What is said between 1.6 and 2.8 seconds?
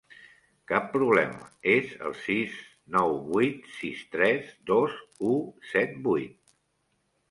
és el sis